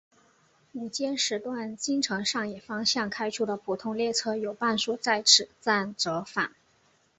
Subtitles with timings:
[0.73, 6.55] 午间时段京成上野方向开出的普通列车有半数在此站折返。